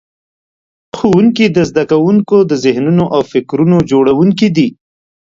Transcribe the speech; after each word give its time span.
ښوونکي 0.97 1.45
د 1.55 1.57
زده 1.69 1.83
کوونکو 1.91 2.37
د 2.49 2.53
ذهنونو 2.63 3.03
او 3.15 3.21
فکرونو 3.31 3.77
جوړونکي 3.91 4.47
دي. 4.57 4.67